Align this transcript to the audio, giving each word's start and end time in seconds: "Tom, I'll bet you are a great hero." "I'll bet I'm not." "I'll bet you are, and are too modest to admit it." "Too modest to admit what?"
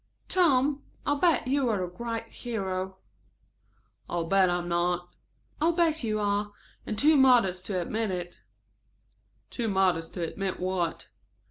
"Tom, 0.29 0.81
I'll 1.05 1.17
bet 1.19 1.45
you 1.47 1.69
are 1.69 1.83
a 1.83 1.87
great 1.87 2.25
hero." 2.29 2.97
"I'll 4.09 4.25
bet 4.25 4.49
I'm 4.49 4.67
not." 4.67 5.13
"I'll 5.61 5.73
bet 5.73 6.03
you 6.03 6.19
are, 6.19 6.53
and 6.87 6.97
are 6.97 7.03
too 7.03 7.15
modest 7.15 7.67
to 7.67 7.79
admit 7.79 8.09
it." 8.09 8.41
"Too 9.51 9.67
modest 9.67 10.15
to 10.15 10.27
admit 10.27 10.59
what?" 10.59 11.09